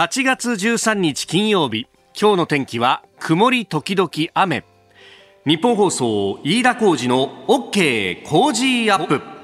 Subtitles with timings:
[0.00, 1.86] 8月13日金曜日。
[2.18, 4.64] 今日の天気は曇り時々雨。
[5.44, 9.39] ニッポン放送飯田浩司の OK Cozy up。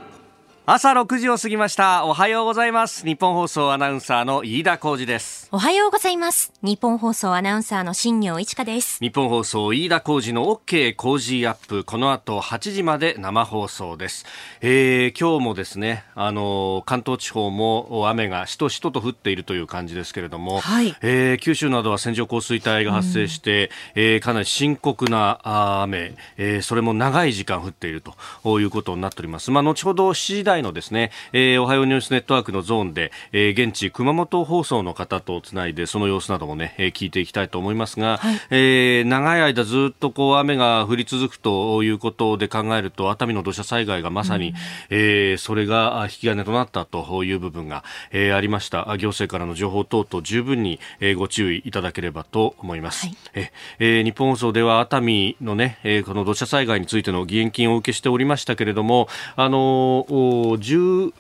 [0.69, 2.05] 朝6時を過ぎました。
[2.07, 3.05] おはようございます。
[3.05, 5.49] ニッポン放送アナウンサーの飯田浩司です。
[5.53, 6.53] おはようございます。
[6.61, 8.99] ニッポン放送アナウンサーの新行市佳です。
[8.99, 11.85] ニッポン放送飯田浩司の OK Cozy up。
[11.85, 14.27] この後8時まで生放送です、
[14.61, 25.39] えー、今日もですねあの関東地方も雨がしとしとと降っているという感じですけれども、はい、えー、九州などは線状降水帯が発生して、うん、えー、かなり深刻な
[25.83, 28.03] 雨、えー、それも長い時間降っている
[28.43, 29.53] ということになっております。
[29.53, 44.55] まあ後ほど7時台のですね、えー、おはようニュースネットワークのゾーンで、えー、現地熊本放送の方とつないでその様子などもね、えー、聞いていきたいと思いますが、はい、えー、長い間ずっとこう雨が降り続くということで考えると熱海の土砂災害がまさに、うん、
[44.91, 48.97] えー、それが引き金となったという部分が、えー、ありました。
[48.97, 60.07] 行政からの情報等々十分に、えー、ご注意いただければと思います、はい、ええー、日本放送では熱海のね、えー、この土砂災害についての義援金を受けしておりましたけれどもあの
[60.55, 61.13] 10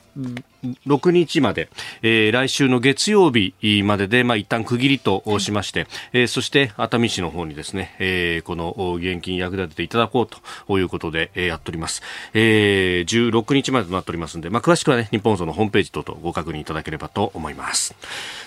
[0.86, 1.68] 6日まで、
[2.02, 10.26] えー、来週の月曜日までで、まあ、一旦区切りとしまして、はい、えー、そして熱海市の方にですね、えー、この現金役立てていただこう
[10.66, 12.02] ということで、えー、やっております。
[12.32, 17.94] えー、16日までとなっておりますので、まあ、詳しくはね、日本放送のホームページ等々ご確認いただければと思います。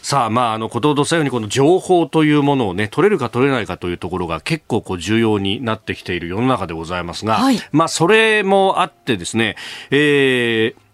[0.01, 9.55] さあ、まあ、あの、ことほどさようにこの情報というものをね、取れるか取れないかというところが結構こう重要になってきている世の中でございますが、はい、まあ、それもあってですね、
[9.91, 10.88] えー、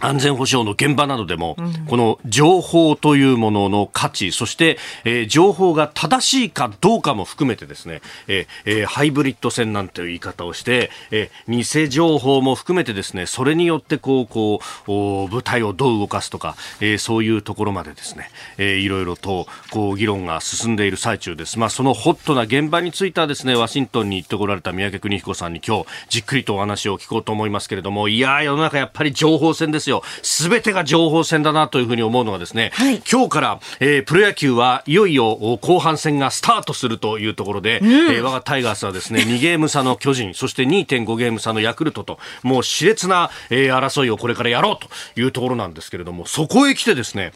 [0.00, 1.56] 安全保障の現場などでも、
[1.88, 21.58] この情報というものの価値、そして、えー、情報が正しいかどうかも含めてですね、えー、ハイブリッド戦なんていう言い方をして、えー、偽情報も含めてですね、それによってこう、こう、部隊をどう動かすとか、えー、そういうところまでですね、えー、いろいろと、こう、議論が進んでいる最中です。
[21.58, 29.89] まあ、そのホットな現場についてはですね、ワシントンに行ってこられた三宅邦彦さんに今日、じっくりとお話を聞こうと思いますけれども、いや世の中やっぱり情報戦ですよ。
[30.22, 47.32] すべてが情報戦だなというふうに思うのはですね、はい、今日から、えー、プロ野球はいよいよ後半戦がスタートするというところで、うん、えー、我がタイガースはですね、 2ゲーム差の巨人、そして2.5ゲーム差のヤクルトと、もう熾烈な、えー、争いをこれからやろうというところなんですけれども、そこへ来てですね、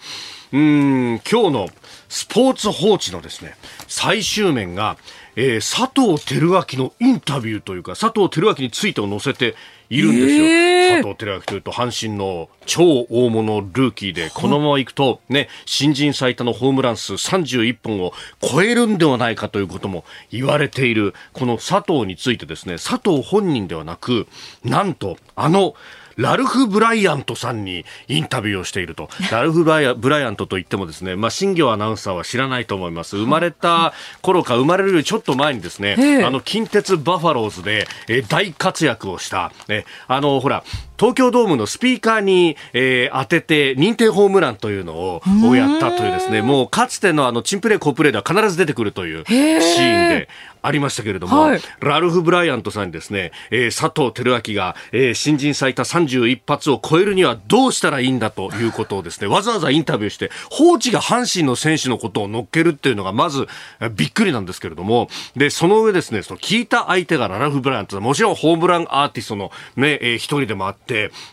[0.52, 1.68] うん、今日の
[2.08, 3.56] スポーツ報知のですね、
[3.88, 4.96] 最終面が、
[5.36, 9.56] えー、佐藤輝明のインタビューというか、佐藤輝明についてを載せて
[9.90, 10.44] いるんですよ。
[10.44, 24.26] えー、佐藤輝明というと、阪神の超大物ルーキーで、このままいくと、ね、新人最多のホームラン数31本を超えるんではないかということも言われている、この佐藤についてですね、佐藤本人ではなく、
[24.64, 25.74] なんと、あの、
[26.16, 29.08] ラルフ・ブライアントさんにインタビューをしていると。
[29.30, 29.70] ラルフブ
[30.08, 33.16] ライア・ントといってもですね、まあ、新業アナウンサーは知らないと思います。
[33.16, 33.92] 生まれた
[34.22, 40.64] 頃か生まれるよりちょっと前にですね、あの、近鉄バファローズで、え大活躍をした、ね、あの、ほら、
[40.98, 50.28] 東京ドームのスピーカーに、えー、当てて認定ホームランというのををやったというですね、もうかつてのあの、チンプレー、コープレーでは必ず出てくるというシーンで、
[50.64, 63.46] ありましたけれども、はい、ラルフ・ブライアントさんにですね、えー、佐藤輝明が、えー、新人最多31発を超えるにはどうしたらいいんだということをですね、わざわざインタビューして、放置が阪神の選手のことを乗っけるっていうのがまず
[63.94, 70.83] びっくりなんですけれども、で、その上ですね、その聞いた相手がラルフ・ブライアントもちろんホームランアーティストのね、えー、一人でもあって、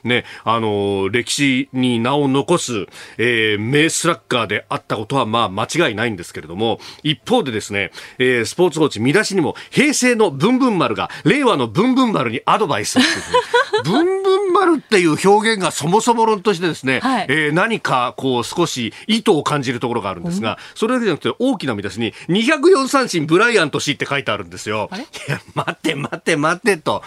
[0.04, 13.00] ね、あのー、歴史に名を残す、えー、名スラッガーであったことはまあ間違いないんですけれども、一方でですね、えー、スポーツ報知見出しにも、平成のブンブン丸が令和のブンブン丸にアドバイス。
[13.84, 24.90] ブンブン丸っていう表現がそもそも論としてですね、はい、えー、何かこう少し意図を感じるところがあるんですが、それだけじゃなくて大きな見出しに204三振ブライアント氏って書いてあるんですよ。
[25.28, 27.04] いや、待って待って待ってと。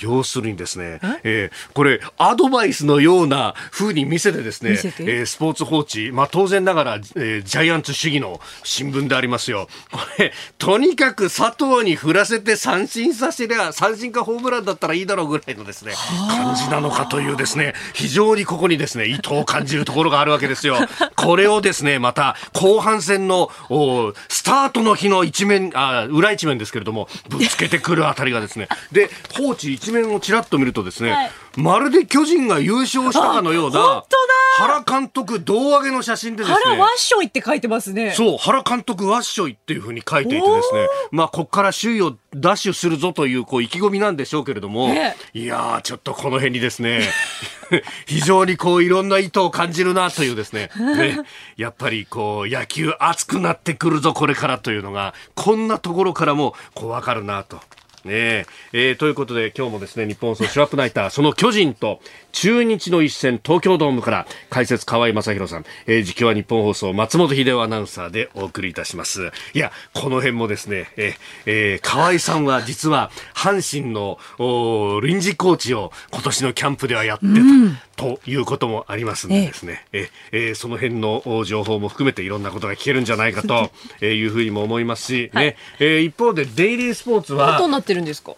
[0.00, 9.68] 要するにですね、えー、これアドバイスのような風に見せてですね、えー、スポーツ報知、まあ当然ながら、えー、ジャイアンツ主義の新聞でありますよ。
[9.90, 15.92] これ、とにかく佐藤に振らせて三振させりゃ、三振かホームランだったらいいだろうぐらいのですね、
[16.28, 20.76] 感じなのかというですね、非常にここにですね、意図を感じるところがあるわけですよ。
[21.16, 34.04] これをですね、また、後半戦の、おスタートの日の一面、あ、裏一面ですけれども、ぶつけてくるあたりがですね、で、放置一面をちらっと見るとですね、はいまるで巨人が優勝したかのような
[34.58, 38.12] 原監督胴上げの写真でですね原ワッショイって書いてますね。
[38.12, 47.08] そう、原監督ワッショイっていうふうに書いていてですね、まあ、こっから首位をダッシュするぞという、こう、意気込みなんでしょうけれども、ねいやー、ちょっとこの辺にですね、
[48.06, 51.20] 非常にこう、いろんな意図を感じるなというですね、ね、
[51.56, 57.60] やっぱりこう、野球熱くなってくるぞ、これからというのが、こんなところからも、こう、わかるなと。
[58.04, 58.46] ねえ。
[58.72, 62.00] えーということで今日もですね日本放送シュラップナイターその巨人と
[62.32, 69.30] 中日の一戦東京ドームから解説河合正弘さん、えー、実況は日本放送松本秀夫アナウンサーでお送りいたします。
[69.54, 71.14] いやこの辺もですね、えー
[71.46, 74.18] えー河合さんは実は阪神の
[75.00, 77.24] 臨時コーチを今年のキャンプではやって
[77.96, 80.38] た、ということもありますんでですね、ええ。
[80.52, 85.56] ーその辺のお情報も含めていろんなことが聞けるんじゃないかとえーいうふうにも思いますし、ね。
[85.78, 88.32] えー一方でデイリースポーツはどうなってるんですか？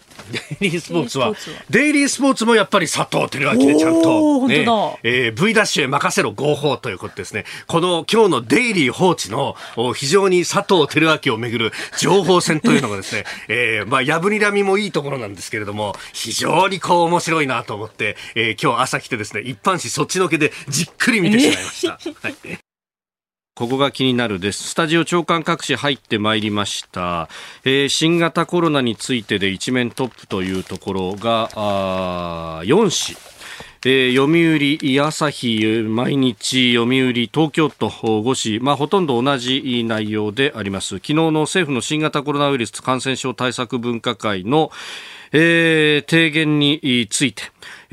[0.59, 21.99] デイリースポーツはデイリースポーツはデイリースポーツもやっぱり佐藤輝明でちゃんおと、ー本当だえー V ダッシュへ任せろ合法ということですねこの今日のデイリー放置のお非常に佐藤輝明をめぐる情報戦というのがですね、 えーまあやぶにらみもいいところなんですけれども非常にこう面白いなと思って、えー今日朝来てですね一般紙そっちのけでじっくり見てしまいました。
[22.21, 22.35] はい
[23.55, 24.69] ここが気になるです。
[24.69, 27.29] スタジオ長官各紙入ってまいりました。
[27.63, 33.32] えー新型コロナについてで一面トップというところが、あー4紙。
[33.85, 40.95] えー読売、朝日、毎日、読売、東京都5市、まあ、ほとんど同じ内容であります。
[40.95, 44.71] 昨日の政府の新型コロナウイルス感染症対策分科会の、
[45.33, 47.43] えー提言について、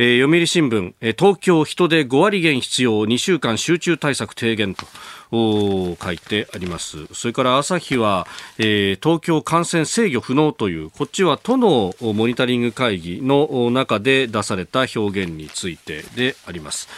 [0.03, 4.87] えー読売新聞、えー東京人で5割減必要2週間集中対策提言と
[5.31, 7.05] 書いてあります。
[7.13, 8.27] それから朝日は、
[8.57, 16.89] えー東京感染制御不能という、こっちは都のモニタリング会議の中で出された表現についてであります。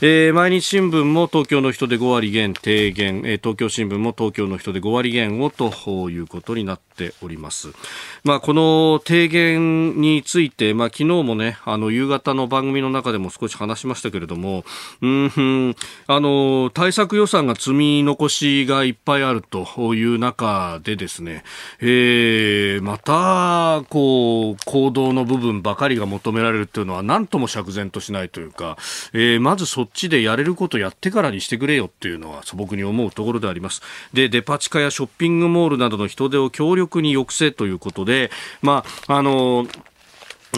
[0.00, 5.70] えー毎日新聞も東京の人で5割減提言、えー東京新聞も東京の人で5割減をと
[6.10, 7.68] いうことになっております。
[8.24, 14.64] まあ、この提言について、まあ、昨日もね、あの、夕方の番組の中でも少し話しましたけれども、
[15.00, 21.42] うん、あの、対策予算が積み残しがいっぱいあるという中でですね、
[21.80, 28.76] えーまた、こう、行動の部分ばかりが求められるというのは何とも釈然としないというか、
[29.12, 33.82] えーまずそっちでやれることやってからにしてくれよっていうのは素朴に思うところであります。
[34.12, 38.30] で、デパ地下やショッピングモールなどの人手を強力に抑制ということで、
[38.60, 39.66] まあ、あの、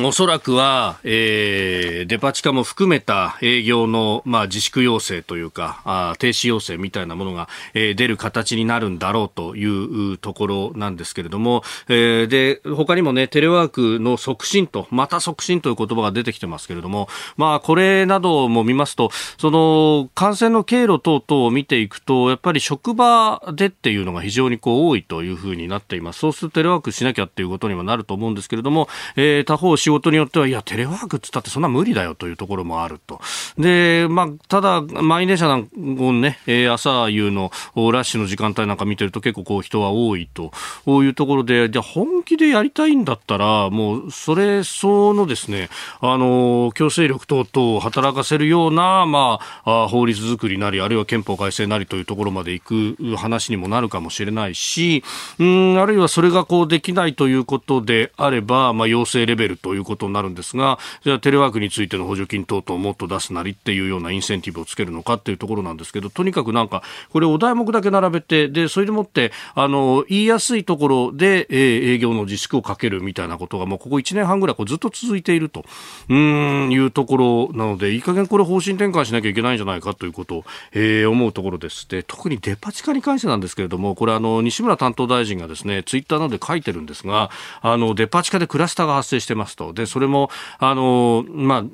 [0.02, 9.64] おそらくは、えーデパ地下も含めた営業の、まあ、自粛要請というか、あ停止要請みたいなものが、えー出る形になるんだろうとい
[10.12, 26.18] うところなんですけれども、えーで、他にもね、テレワークの促進と、また促進という言葉が出てきてますけれども、まあ、これなども見ますと、その、感染の経路等々を見ていくと、やっぱり職場でっていうのが非常にこう多いというふうになっています。
[26.18, 33.20] そうするとテレワークしなきゃっていうことにもなると思うんですけれども、えー他方仕事によっては、いや、テレワークって言ったってそんな無理だよというところもあると。
[33.58, 40.52] で、まあ、ただ、満員電車なんかをね、えー朝夕のおラッシュの時間帯なんか見てると結構こう人は多いと、
[40.86, 45.68] こういうところで、じゃ本気でやりたいんだったら、もう、それ相応のですね、
[46.00, 55.04] あの、強制力等々を働かせるような、まあ、あ法律作りなり、あるいは憲法改正なりというところまで行く話にもなるかもしれないし、
[55.38, 75.64] うん、あるいはそれがこうできないということであれば、まあ、要請レベルとということになるんですが、じゃあテレワークについての補助金等々もっと出すなりっていうようなインセンティブをつけるのかっていうところなんですけど、とにかくなんか、これお題目だけ並べて、で、それでもって、あの、言いやすいところで、えー営業の自粛をかけるみたいなことがもうここ1年半ぐらいこうずっと続いていると、
[76.08, 81.88] うん、いうところなので、いい加減これ方針転換しなきゃいけないんじゃないかということを、えー思うところです。
[81.88, 89.63] で、特にデパ地下に関してなんですけれども、これあの、西村担当大臣がですね、ツイッターなどで書いてるんですが、あの、デパ地下でクラスターが発生してますと。
[89.72, 91.64] で、それも、あの、まあ、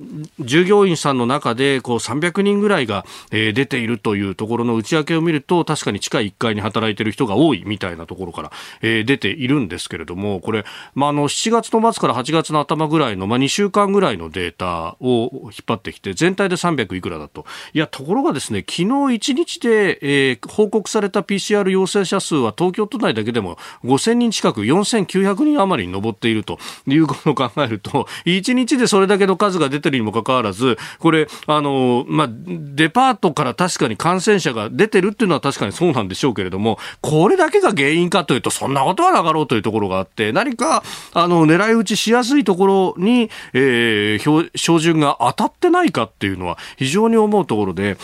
[0.41, 17.45] 従業員さんの中で、こう、300人ぐらいが、えー出ているというところの内訳を見ると、確かに地下1階に働いている人が多いみたいなところから、えー出ているんですけれども、これ、まあ、あの、7月の末から8月の頭ぐらいの、まあ、2週間ぐらいのデータを引っ張ってきて、全体で300いくらだと。
[17.75, 40.83] いや、ところがですね、昨日1日で、えー報告された PCR 陽性者数は東京都内だけでも5000人近く、4900人余りに上っているということを考えると、1日でそれだけの数が出てるにもかかわらず、これ、あの、まあ、デパートから確かに感染者が出てるっていうのは確かにそうなんでしょうけれども、これだけが原因かというと、そんなことはなかろうというところがあって、何か、
[41.13, 47.97] あの、狙い撃ちしやすいところに、えー、標準が当たってないかっていうのは非常に思うところで、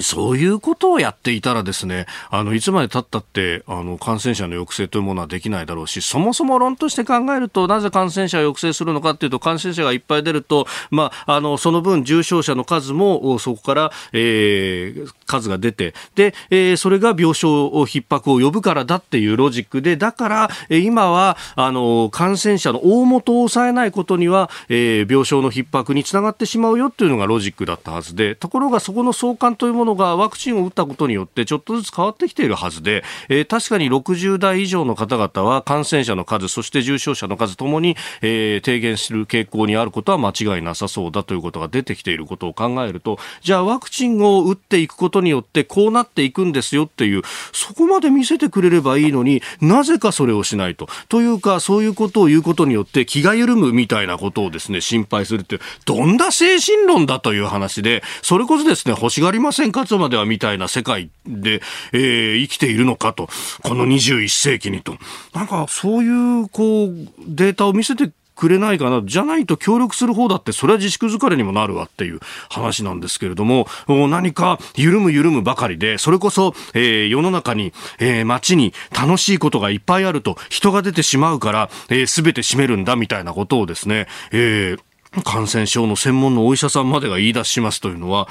[0.00, 50.88] そういうことをやっていたらですね、あの、いつまで経ったって、あの、感染者の抑制というものはできないだろうし、そもそも論として考えると、なぜ感染者を抑制するのかっていうと、感染者がいっぱい出ると、まあ、あの、その分重症者の数も、そこから、えー、数が出て、で、えー、それが病床を逼迫を呼ぶからだっていうロジックで、だから、え、今は、あの、感染者の大元を抑えないことには、えー、病床の逼迫につながってしまうよっていうのがロジックだったはずで、ところがそこの相関というもののがワクチンを打ったことによってちょっとずつ変わってきているはずで、えー、確かに60代以上の方々は感染者の数、そして重症者の数ともに、えー、低減する傾向にあることは間違いなさそうだということが出てきていることを考えると、じゃあワクチンを打っていくことによってこうなっていくんですよっていう、そこまで見せてくれればいいのになぜかそれをしないと。
[51.08, 59.75] というか、そういうことを言うことによって気が緩むみたいなことをですね、心配するって、どんな精神論だという話で、それこそですね、欲しがりませんか？
[59.84, 61.60] つまではみたいな世界で、
[61.92, 63.28] えー、生きているのかと、
[63.62, 64.96] この21世紀にと。
[65.34, 66.08] なんか、そうい
[66.42, 66.88] う、こう、
[67.26, 69.02] データを見せてくれないかな。
[69.02, 84.80] じゃないと協力する方だって、それは自粛疲れにもなるわっていう話なんですけれども、何か緩む緩むばかりで、それこそ、えー、世の中に、えー、街に楽しいことがいっぱいあると、人が出てしまうから、えー、全て閉めるんだみたいなことをですね、えー、
[85.24, 88.28] 感染症の専門のお医者さんまでが言い出しますというのは、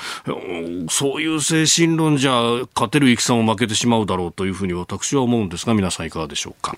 [0.89, 2.32] そういう精神論じゃ
[2.74, 6.77] 勝てる戦を負けてしまうだろうというふうに私は思うんですが、皆さんいかがでしょうか。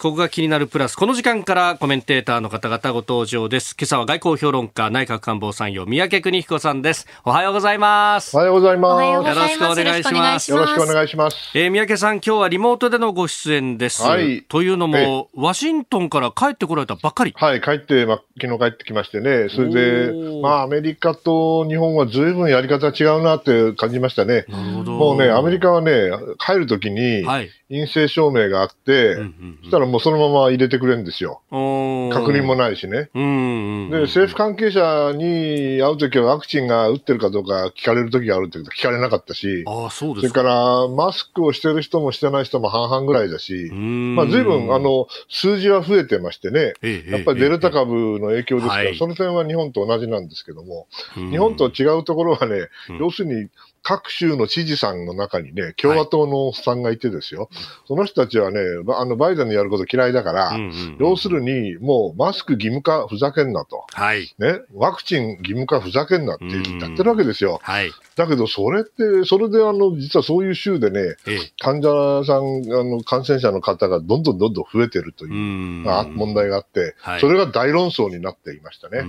[0.00, 0.94] ここが気になるプラス。
[0.94, 3.74] この時間からコメンテーターの方々ご登場です。
[3.76, 7.08] 今朝は外交評論家、内閣官房参与、三宅邦彦さんです。
[7.24, 8.36] おはようございます。
[8.36, 9.02] おはようございます。
[9.02, 10.50] よろしくお願いします。
[10.52, 11.36] よろしくお願いします。
[11.52, 14.02] えー、三宅さん、今日はリモートでのご出演です。
[14.04, 14.44] はい。
[14.44, 17.34] というのも、ワシントンから帰ってこられたばっかり。
[17.36, 19.48] はい、帰って、ま、昨日帰ってきましてね。
[19.48, 24.44] それで、まあ、アメリカと日本はずいぶんやり方違うなって感じましたね。
[24.46, 24.92] なるほど。
[24.92, 27.50] もうね、アメリカはね、帰るときに、はい。
[27.70, 31.40] 陰性証明があって、うんうんうん、そしたらもうそのまま入れてくれるんですよ。
[31.50, 33.10] 確認もないしね。
[33.14, 46.74] で、政府関係者に会うときはワクチンが打ってるかどうか聞かれるときがあるって聞かれなかったし、あそうですそれからマスクをしてる人もしてない人も半々ぐらいだし、まあ随分あの数字は増えてましてね、
[47.10, 52.68] やっぱりデルタ株の影響ですから、その点は日本と同じなんですけども、日本と違うところはね、
[52.98, 53.48] 要するに
[53.82, 57.48] 各州の知事さんの中にね、共和党のおっさんがいてですよ、はい、
[57.86, 58.60] その人たちはね、
[58.96, 63.86] あの、バイデンのやること嫌いだから、うんうんうん、要するに、もうマスク義務化ふざけんなと。
[63.92, 64.34] はい。
[64.38, 67.60] ね、ワクチン義務化ふざけんなってやってるわけですよ。
[67.62, 67.90] はい。
[68.16, 72.40] だけど、それって、それであの、実はそういう州でね、ええ、患者さん、
[72.72, 79.02] あの、感染者の方がどんどんどんどん増えてるという問題があって、はい、それが大論争になっていましたね。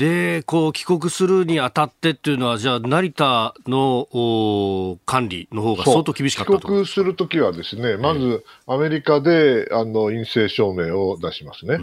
[0.00, 11.78] で、こう、帰国するにあたってっていうのは、じゃあ、成田の管理の方が相当厳しかった帰国するときはですね、まず、アメリカで、あの、陰性証明を出しますね。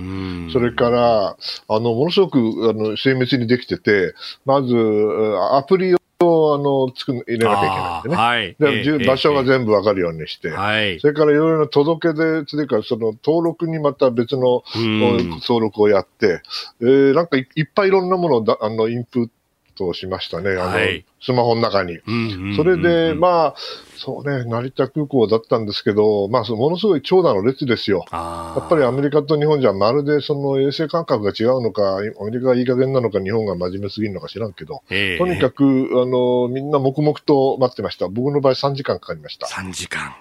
[0.51, 4.75] それから、あの、ものすごく、あの、精密にできてて、まず、
[5.53, 5.96] アプリ
[6.57, 8.15] あの入れなきゃいけないんでね。
[8.15, 16.41] はい、で、えー、場所が全部わかるようにして、はい、それからいろいろな届け出、というか、その登録にまた別の登録をやって、
[16.81, 19.29] えー、なんかいっぱいいろんなものをだあのインプッ
[19.77, 20.51] トしましたね。
[20.51, 22.00] あの、はい、スマホの中に。
[22.55, 23.55] それで、まあ、
[23.97, 28.05] そうね、成田空港だったんですけど、まあ、ものすごい長蛇の列ですよ。
[28.12, 34.83] やっぱりアメリカと日本じゃまるでその衛生感覚が違うのか、アメリカがいい加減なのか、日本が真面目すぎるのか知らんけど、
[35.17, 38.07] とにかく、あの、みんな黙々と待ってました。
[38.07, 39.47] 僕の場合3時間かかりました。
[39.47, 40.15] 3時間。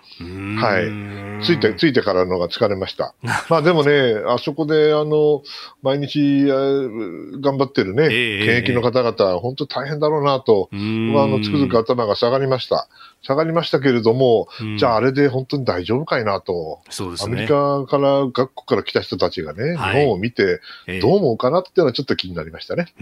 [0.58, 1.44] はい。
[1.44, 3.14] ついて、ついてからのが疲れました。
[3.50, 5.42] まあでもね、あそこで、あの、
[5.82, 12.88] 毎日、頑張ってるね、検疫の方々、本当大変だろうなと、まあ、あの、つくづく頭が下がりました。
[13.22, 16.80] 下がりましたけれども、うん、じゃああれで本当に大丈夫かいなと。
[16.90, 17.32] そうですね。
[17.32, 20.60] アメリカから、学校から来た人たちがね、はい、日本を見て、
[21.00, 22.92] どう思うかなっていうのはちょっと気になりましたね。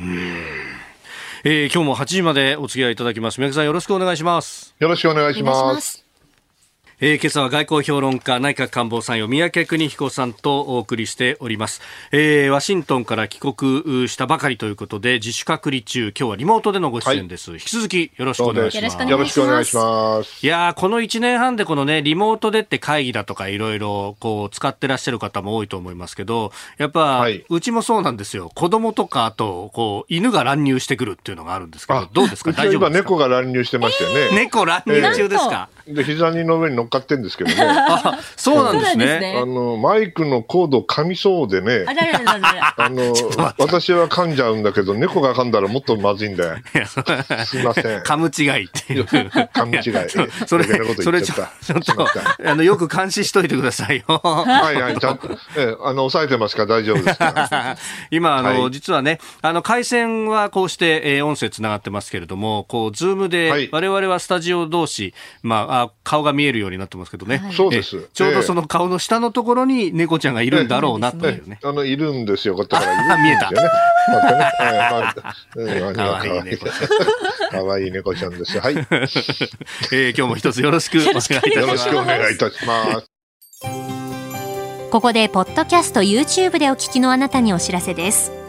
[1.47, 3.39] えー、今日も8時までお付き合いいただきます。
[3.39, 4.75] 宮城さんよろしくお願いします。
[4.79, 6.04] よろしくお願いします。
[7.01, 11.81] えー、今朝は外交評論家内閣官房参与三宅邦彦さんとお送りしております、
[12.13, 19.09] えー、ワシントンから帰国したばかりということで自主隔離中今日はリモートでのご出演です、はい、引き続きよろしくお願いします。
[19.11, 20.47] よろしくお願いします。
[20.47, 28.53] いやこの1年半でこのねリモートでって会議だとかいろいろこう使ってらっしゃる方も多いと思いますけどやっぱ、はい、うちもそうなんですよ。
[28.55, 32.53] 子供とかあとこう犬が乱入してくるっていうのがあるんですけどどうですか？
[32.53, 33.09] 大丈夫ですか？
[33.11, 37.57] 猫が乱入してましたよね、えー、猫乱入中ですか、えー、で膝の上に乗っかってんですけど ね。
[38.37, 39.37] そうなんですね。
[39.41, 41.85] あの、マイクのコード噛みそうでね。
[42.77, 43.15] あの、
[43.59, 46.57] 私は噛んじゃうんだけど、猫が噛んだらもっとまずいんだよ。
[47.47, 48.01] すいません。
[48.03, 49.05] 噛む違いっていう。
[49.05, 50.11] 噛む違い。
[50.47, 50.65] それ、
[51.03, 54.21] それちょっと、あの、よく監視しといてくださいよ。
[54.23, 56.67] はいはい、ちゃんと、え、あの、抑えてますか？
[56.67, 57.77] 大丈夫ですか？
[58.11, 67.43] 今、あの、実はね、あの、回線はこうして、え音声つながってますけれども、こう、ズームで、我々はスタジオ同士、まあ、顔が見えるようになってますけどね。
[67.53, 68.09] そうです。
[68.13, 71.59] ちょうどその顔の下のところに猫ちゃんがいるんだろうなというね。
[71.63, 72.55] あの、いるんですよ。
[72.55, 73.51] こっちからいる見えた。
[75.95, 76.67] かわいい猫。
[77.51, 78.59] かわいい猫ちゃんです。
[78.59, 78.75] は い。
[79.93, 81.59] え今日も一つよろしくお願いいたします。
[81.59, 83.11] よろしくお願いいたします。
[84.91, 88.44] ここで、ポッドキャスト YouTube でお聞きのあなたにお知らせです。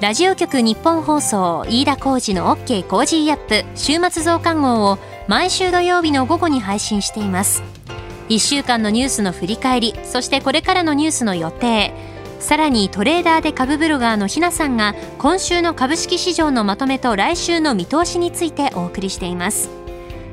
[0.00, 7.64] ラジオ局日本放送飯田浩二の OK コージーアップ週末増刊号を毎週土曜日の午後に配信しています。
[8.28, 11.92] 1週間のニュースの振り返りそしてこれからのニュースの予定。
[12.38, 19.68] さらにトレーダーで株ブロガーのひなさんが今週の株式市場のまとめと来週の見通しについてお送りしています。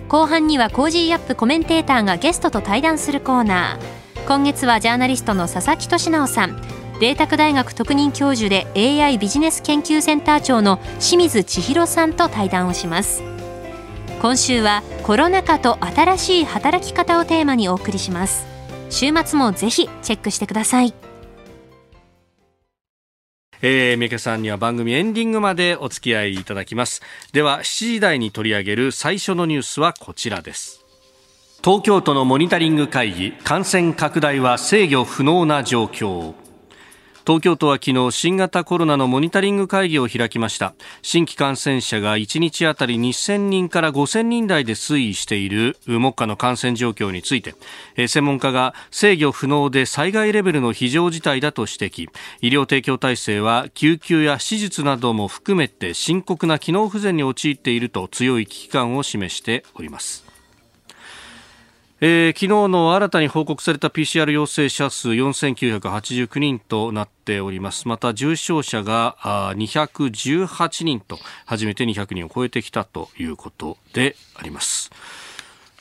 [0.10, 4.27] 後半には Cozy up コメンテーターがゲストと対談するコーナー。
[4.27, 6.75] 今月はジャーナリストの佐々木俊尚さん。
[7.00, 13.22] 麗澤大学特任教授で AI ビジネス研究センター長の清水千弘さんと対談をします
[14.22, 18.46] 今週はコロナ禍と新しい働き方をテーマにお送りします
[18.90, 20.94] 週末もぜひチェックしてください
[23.62, 27.02] えー、三宅さんには番組エンディングまでお付き合いいただきます
[27.34, 30.86] では7時台に取り上げる最初のニュースはこちらです
[31.64, 36.36] 東京都のモニタリング会議感染拡大は制御不能な状況
[37.25, 40.75] 東京都は昨日新型コロナのモニタリング会議を開きました。
[41.01, 47.55] 新規感染者が1日あたり2000人から5000人台で推移している目下の感染状況について。
[48.08, 52.10] 専門家が制御不能で災害レベルの非常事態だと指摘。
[52.41, 60.25] 医療提供体制は救急や手術なども含めて深刻な機能不全に陥っていると強い危機感を示しております。
[62.02, 67.88] えー、昨日の新たに報告された PCR 陽性者数4989人となっております。
[67.88, 69.16] また重症者が
[69.56, 74.92] 218人と初めて200人を超えてきたということであります。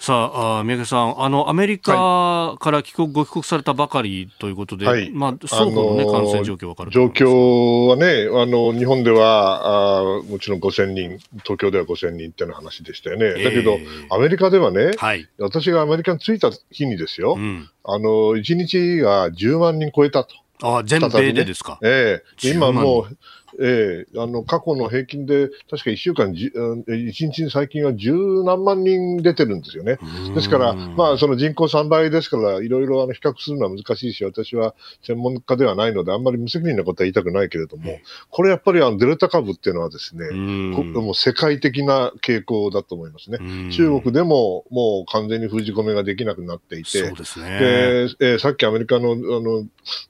[0.04, 13.42] さあ、あ宮家さん、あの、アメリカから帰国、はい、ご帰国されたばかりということで、はい、まあ、双方のね、感染状況わかる状況はね、あの、日本では、あもちろん5000人、東京では5000人っていう話でしたよね。
[13.42, 13.78] だけど、
[14.10, 20.34] アメリカではね、はい、私がアメリカに着いた日にですよ、うん、あの、1日が10万人超えたと。
[20.62, 21.78] あ全米でですか。
[21.82, 22.48] ええ。
[22.50, 23.16] 今もう、
[23.60, 28.12] ええー、あの、過去の平均で、確か1週間、1日に最近は十
[28.44, 29.98] 何万人出てるんですよね。
[30.34, 37.98] ですから、まあ、その人口3倍ですから、いろいろあの比較するのは難しいし、私は専門家ではないので、あんまり無責任なことは言いたくないけれども、
[38.30, 43.38] これやっぱりあのデルタ株っていうのはですね、もう世界的な傾向だと思いますね。
[43.70, 47.58] 中国でももう完全に封じ込めができなくなっていて、そうですね。
[47.58, 49.66] で、えー、さっきアメリカのあの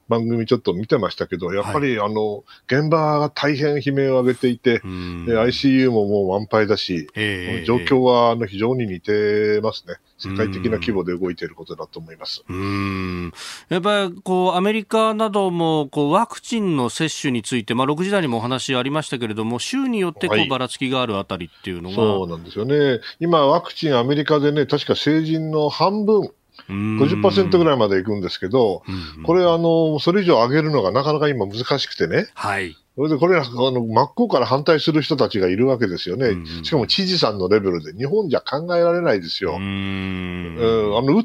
[0.09, 9.97] 番組ちょっと見てましたけど、やっぱりあの、現場が大変悲鳴を上げていて、ICU ももう満杯だし、えー、状況はあの非常に似てますね。
[10.16, 12.44] 世界的な規模で動いていることだと思います。
[12.49, 13.33] うん。
[13.68, 26.31] やっぱりこうアメリカなどもこうワクチンの接種について、まあ、6時台にもお話ありましたけれども、州によってこうばらつきがあるあたりっていうのは、そうなんですよね、今、ワクチン、アメリカでね、確か成人の半分、
[26.68, 28.83] 50%ぐらいまでいくんですけど、
[29.24, 32.27] これ、あの、それ以上上げるのがなかなか今難しくてね。
[32.35, 32.77] はい。
[32.96, 36.29] それでこれあの、真っ向から反対する人たちがいるわけですよね。
[36.29, 39.57] うんうん、しかも知事さんのレベルで、日本じゃ考えられないですよ。
[39.57, 41.24] うん、あの打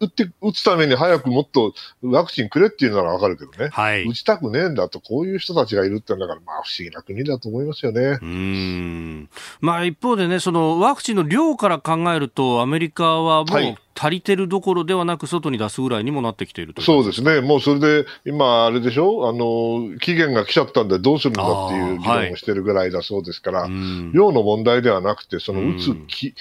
[0.00, 1.72] 打って、打つために早くもっと
[2.02, 3.70] ワクチンくれっていうならわかるけどね。
[3.72, 4.04] はい。
[4.04, 8.18] 打ちたくねえんだと、こういう人たちがいるってんだから、まあ不思議な国だと思いますよね。
[8.20, 9.30] うん。
[9.62, 23.70] まあ一方でね、そのワクチンの量から考えると、アメリカはもう、足りてるどころではなく、外に出すぐらいにもなってきているとそうですね、もうそれで、今、あれでしょ、あの期限が来ちゃったんで、どうするんだっていう議論をしてるぐらいだそうですから、はい、
[24.12, 26.34] 量の問題ではなくて、その打つき、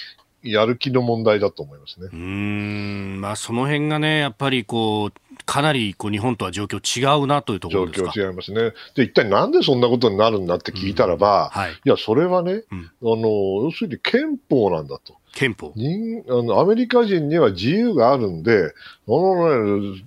[0.43, 2.09] やる気の問題だと思いますね。
[2.11, 5.13] うん、まあ、その辺がね、やっぱりこう、
[5.45, 8.11] かなりこう日本とは状況違うなというところですか？
[8.11, 8.73] 状況違いますね。
[8.95, 11.61] で、一体なんでそんなことになるんだって聞いたらば、うん。
[11.61, 13.27] はい、いや、それはね、うん、あの、
[13.65, 15.15] 要するに憲法なんだと。
[15.33, 18.73] 憲法人あのアメリカ人には自由があるんで、
[19.07, 20.03] あのね、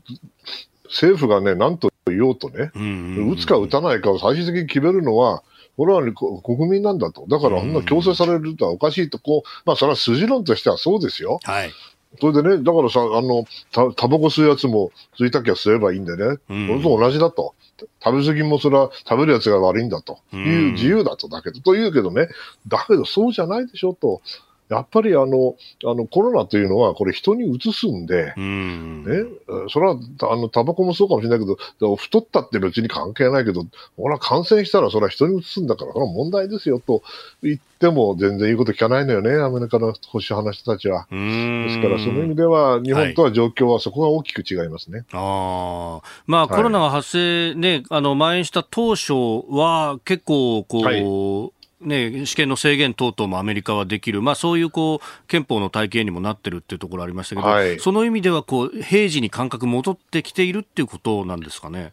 [0.87, 2.71] 政府がね、なんと言おうとね、
[3.33, 5.43] 打つか打たないかを最終的に決めるのは、
[5.77, 6.13] これは、ね、
[6.45, 7.27] 国民なんだと。
[7.29, 11.41] だから、あんな強制されるとはおかしいと、こう、まあ、それは筋論としてはそうですよ。
[11.43, 11.73] はい。
[12.21, 16.37] それでね、だからさ、あの、た、タバコ吸うやつも吸いたきゃ吸えばいいんでね。
[16.49, 17.55] うん、それと同じだと。
[18.03, 21.29] 食べ過ぎもそれは食べるやつが悪いんだという自由だと。
[21.29, 22.29] だけど、と言うけどね、
[22.69, 24.23] だけどそうじゃないでしょと。
[24.68, 29.05] やっぱりあの、あのコロナというのは、これ人にうつすんで、ん。
[29.05, 29.24] ね、
[29.68, 31.44] それは、あの、タバコもそうかもしれないけ
[31.79, 33.66] ど、太ったって別に関係ないけど、
[33.98, 37.03] ほら、感染したらそれは人にうつすんだから、それは問題ですよと
[37.42, 41.07] 言っても全然言うこと聞かないのよね、アメリカの保守派の人たちは。
[41.11, 44.98] ですから、その意味では、日本とは状況はそこが大きく違いますね。
[44.98, 49.12] はい、あまあ、コロナが発生ね、あの、蔓延した当初
[49.50, 61.92] は、結構、こう、はいね、試験の制限等々もアメリカはできる、まあ、そういうこう憲法の体系にもなってるっていうところありましたけど、はい、その意味ではこう平時に感覚戻ってきているっていうことなんですかね？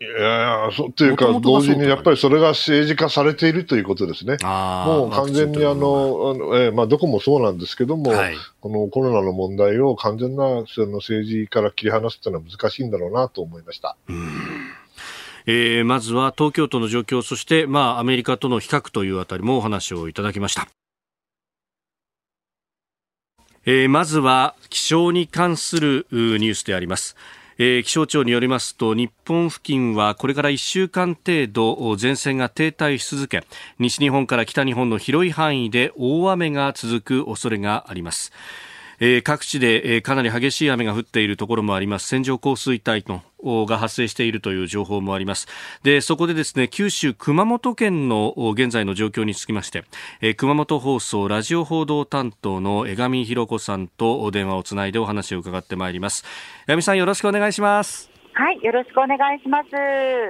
[0.00, 4.36] いやそうっていうか、同時にやっぱりそれが政治化されているということですね。
[4.44, 13.96] もう完全にあの、あのえー、まあ、どこもそうなんですけども、はい、このコロナの問題を完全なその政治から切り離すというのは難しいんだろうなと思いました。
[14.08, 14.28] うん
[15.50, 20.68] えー、まずは東京都の状況そして、まあ、アメリカとの比較というあたりもお話をいただきました。
[23.64, 27.16] えー、まずは気象に関するニュースであります。
[27.56, 33.42] えー、気象庁によりますと日本付近はこれから1週間程度前線が停滞し続け
[33.78, 38.32] 西日本から北日本の広い範囲で大雨が続く恐れがあります。
[39.00, 42.08] えー、各地で、えー、かなり激しい雨が降っているところもあります。
[42.08, 43.22] 線状降水帯の
[43.66, 45.46] が発生しているという情報もあります。
[45.82, 49.84] でそこでですね九州熊本県の現在の状況につきまして、
[50.20, 56.24] えー、熊本放送ラジオ報道担当の江上弘子さんと電話をつないでお話を伺ってまいります。
[56.66, 58.17] 江上さんよろしくお願いします。
[58.38, 59.68] はい、よろしくお願いします。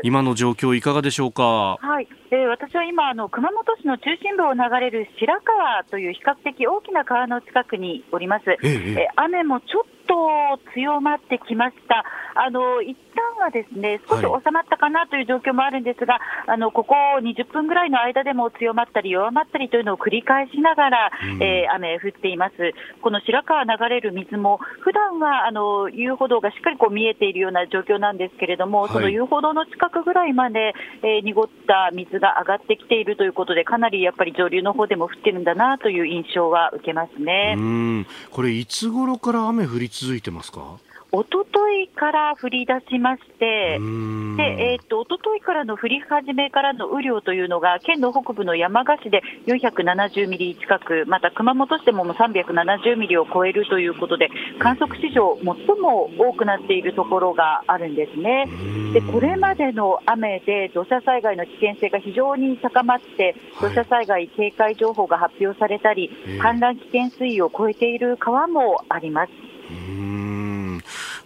[0.02, 1.76] 今の状況いかがでしょうか？
[1.78, 8.44] はい、えー、私は今あの熊本市の中心部を流れる白川という比較的大きな川の近くにおります。
[8.48, 12.02] えええー、雨もちょっと強まってきました。
[12.40, 16.22] あの一旦はですね少し収まったかなという状況もあるんですが、はい、
[16.54, 22.54] あのここ20分ぐらいの間でも強まったり弱まったりというのを繰り返しながら、うん、えー、雨降っています。
[23.02, 37.54] この白川流れる水も普段はあの遊歩道がしっかりこう見えているような状況なんですけれども、はい、その遊歩道の近くぐらいまで、えー、濁った水が上がってきているということでかなりやっぱり上流の方でも降ってるんだなという印象は受けますね。
[37.58, 38.06] うん。
[38.30, 40.76] これいつ頃から雨降り続いてますか？
[41.10, 58.44] 一昨日から降り出しまして、で、えっ、ー、と、一昨日からの降り始めからの雨量というのが、県の北部の山鹿市で470ミリ近く、また熊本市でも370ミリを超えるということで、観測史上最も多くなっているところがあるんですね。
[58.92, 66.10] で、これまでの雨で土砂災害の危険性が非常に高まって、土砂災害警戒情報が発表されたり、
[66.42, 69.32] 氾濫危険水位を超えている川もあります。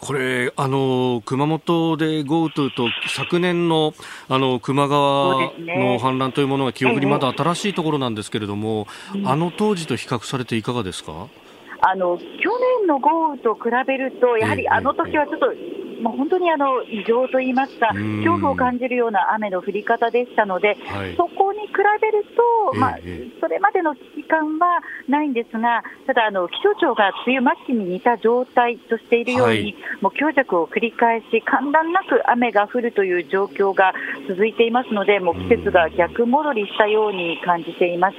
[0.05, 3.95] これ、あの熊本で豪雨と昨年の
[4.29, 8.89] あの球磨川の氾濫というものが記憶にまだ新しいところなんですけれども、
[9.25, 11.29] あの当時と比較されていかがですか？
[11.83, 12.25] あの去
[12.81, 15.47] 年の豪雨と比べると、やはりあの時はちょっと
[16.03, 22.25] もう本当にあの異常といいますか、恐怖を感じるような雨の降り方でしたので、はい、そこに比べる
[22.73, 22.99] と、まあ、
[23.41, 33.95] それまでの危機感はないんですが、ただあの、気象庁が梅雨末期に似た状態としているように、はい、もう強弱を繰り返し、間断なく雨が降るという状況が
[34.29, 38.17] 続いていますので、もう季節が逆戻りしたように感じています。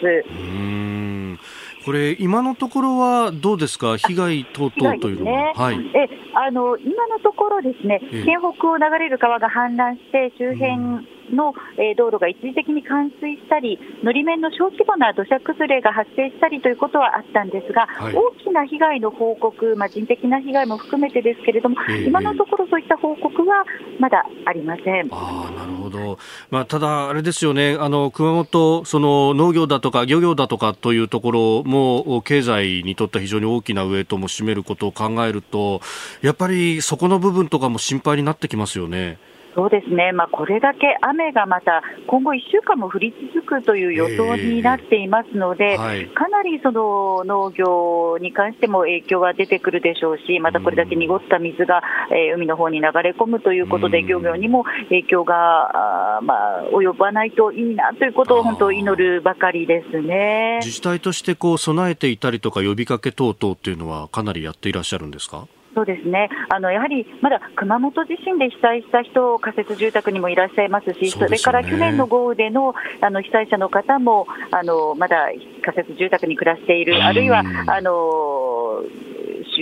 [1.86, 5.38] これ、今のところはどうですか、被害等々というのは。
[5.38, 23.66] ね、はい、えあの今のところ、ですね県北を流れる川が氾濫して、周辺の、え道路が一時的に冠水したり、のり面の小規模な土砂崩れが発生したりということはあったんですが、はい、大きな被害の報告、まあ、人的な被害も含めてですけれども、えー、今のところそういった報告は
[24.00, 25.10] まだありません。
[25.12, 26.18] あなるほど、
[26.50, 35.82] まあ、ただ、あれですよね、あの熊本、その農業だとか漁業だとかというところも、経済にとっては非常に大きなウエイトも占めることを考えると、
[36.22, 39.18] やっぱりそこの部分とかも心配になってきますよね。
[39.56, 60.60] そうですね、まあ、これだけ雨がまた今後1週間も降り続くという予想になっていますので、えーはい、かなりその農業に関しても影響は出てくるでしょうし、またこれだけ濁った水が、えー、海の方に流れ込むということで、漁業にも影響があ、まあ、及ばないといいなということを本当、祈るばかりですね。
[60.62, 65.48] 自治体としてこう備えていたりとか、呼びかけ等々っていうのは、かなりやっていらっしゃるんですか？
[65.76, 66.30] そうですね。
[66.50, 75.28] あのやはりまだ熊本地震で被災した人、仮設住宅にもいらっしゃいますし、そ、ね,、れから去年の豪雨でのあの被災者の方もあのまだ
[75.64, 78.84] 仮設住宅に暮らしている、あるいはあの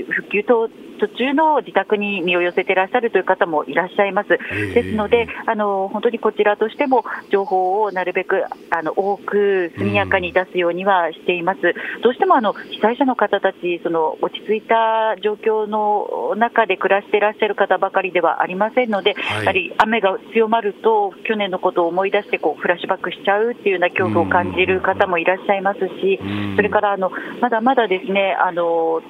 [0.10, 0.70] 復旧等
[1.02, 4.30] 途中の自宅に身を寄せていらっしゃるという方もいらっしゃいます。
[4.30, 11.62] ですので、あの本当にこちらとしても情報をなるべくあの多く速やかに出すようにはしています。
[12.04, 26.20] どうしてもあの被災者の方たち、その落ち着いた状況の中で暮らしていらっしゃる方ばかりではありませんので、はい、やはり雨が強まると、去年のことを思い出してこうフラッシュバックしちゃうっていうような恐怖を感じる方もいらっしゃいますし、
[26.56, 29.02] それからあのまだまだですね、あの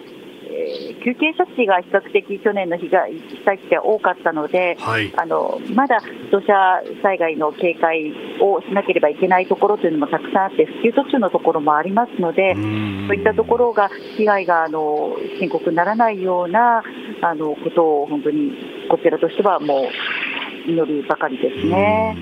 [0.62, 6.00] えー、休憩処置が比較的去年の被害被災地で多かったので、はい、あのまだ
[6.32, 12.63] 土砂災害の警戒をしなければいけないところというのもたくさんあって、復旧途中のところもありますので、そう
[13.15, 16.84] いったところが被害があの深刻にならないような
[17.21, 18.52] あのことを本当に
[18.89, 22.15] こちらとしてはもう祈るばかりですね。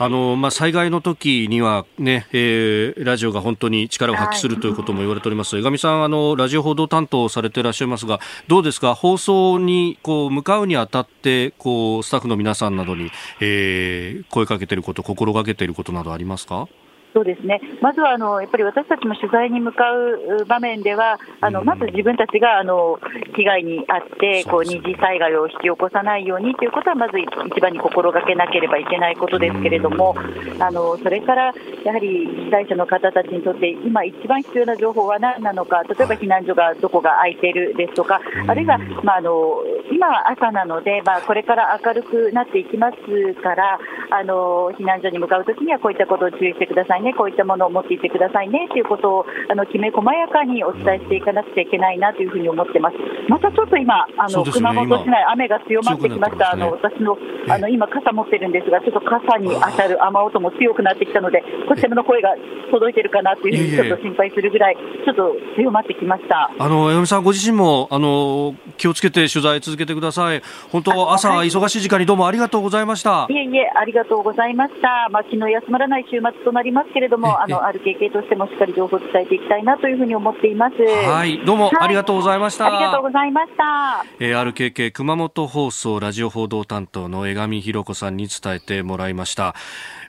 [0.00, 5.58] あのまあ、災害の時にはね、えー、ラジオが本当に力を発揮するということも言われております。
[5.58, 16.68] 江上さん、あのラジオ報道担当されていらっしゃいますが、どうですか、放送にこう向かうにあたって、こうスタッフの皆さんなどに、えー、声かけていること、心がけていることなどありますか？
[17.18, 17.60] そうですね。
[17.82, 23.00] まずはあのやっぱり私たちも取材に向かう場面では、あのまず自分たちがあの
[23.34, 30.14] 被害に遭って、こう二次災害を引き起こさないようにということは、まず一番に心がけなければいけないことですけれども、
[30.60, 31.52] あのそれから
[31.84, 52.96] やはり被災者の方たちにとって、今、一番必要な情報は何なのか、例えば避難所がどこが空いているですとか、あるいは、まあ、あの今は朝なので、まあ、これから明るくなっていきますから、あの避難所に向かうときにはこういったことを注意してくださいね、こういったものを持っていってくださいねということをあのきめ細やかにお伝えしていかなくちゃいけないなというふうに思ってます。
[53.28, 57.16] またちょっと今、あの、ね、熊本市内、雨が強まってきました、ね、あの私の
[57.48, 62.34] あの今、傘持ってるんですが、ちょっと傘に当たる雨音も強くなってきたので、こちらの声が
[62.70, 70.42] 届いてるかなというふうにちょっと心配するぐらい、ちょっと強まってきましたあの江上さん、ご自身もあの気をつけて取材続けてください。
[70.70, 73.26] 本当、朝、忙しい時間にどうもありがとうございました。
[73.28, 75.08] いえいえ、ありがとうございました。
[75.10, 80.76] まあ、昨日休まらない週末となりますけれども、あの、RKK としてもしっかり情報を伝えていきたいなというふうに思っています。
[80.76, 82.64] はい、どうもありがとうございました。
[82.64, 84.04] はい、ありがとうございました。
[84.20, 89.54] えー、RKK 熊本放送ラジオ報道担当の江上弘子さんに伝えてもらいました。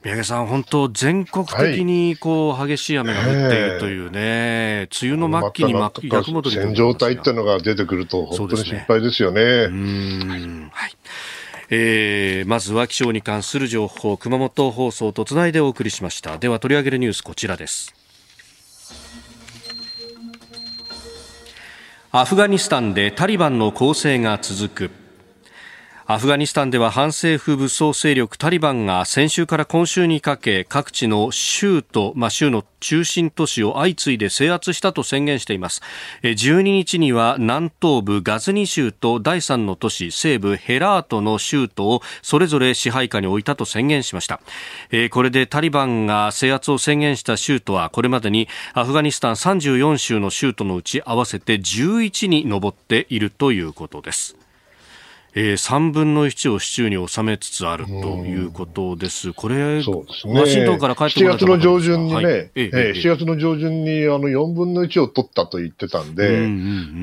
[0.04, 5.74] 宮家さん、本当、全国的にこう、はい、激しい雨が降っているというね、梅雨の末期に
[6.10, 9.42] 逆戻り線状帯っていうのが出てくると、本当に心配ですよね。
[9.42, 10.92] うんはい
[11.72, 16.38] えー、まずは気象に関する情報熊本放送とつないでお送りしました。
[16.38, 17.94] では取り上げるニュースこちらです。
[22.12, 25.09] アフガニスタンでタリバンの攻勢が続く。
[26.12, 35.84] アフガニスタンでは反政府武装勢力タリバンが先週から今週にかけ各地の州と、まあ、州の中心都市を相次いで制圧したと宣言しています。
[36.24, 44.42] 12日には南東部ガズニ州と第3の都市西部ヘラートの州都をそれぞれ支配下に置いたと宣言しました。
[45.12, 54.49] これでタリバンが制圧を宣言した州都はこれまでにアフガニスタン34州の州都のうち合わせて11に上っているということです。
[55.34, 59.34] えー、3分の1を市中に収めつつあるということです。
[59.34, 66.48] これ、そうですね、ワシントンから帰って7月の上旬にね、はい、ええー、7月の上旬にあの4分の1を取ったと言ってたんで、